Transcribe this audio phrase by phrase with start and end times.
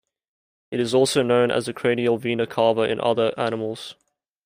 [0.71, 3.93] It is also known as the cranial vena cava in other animals.